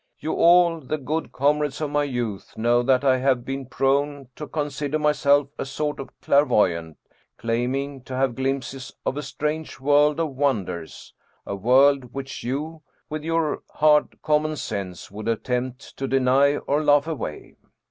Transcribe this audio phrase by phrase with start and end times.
[0.17, 4.47] You all, the good comrades of my youth, know that I have been prone to
[4.47, 6.97] consider myself a sort of clairvoyant,
[7.37, 11.13] claiming to have glimpses of a strange world of wonders,
[11.45, 17.05] a world which you, with your hard common sense, would attempt to deny or laugh
[17.05, 17.53] away.